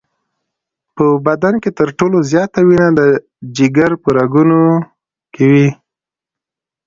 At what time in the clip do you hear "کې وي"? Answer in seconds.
5.33-5.69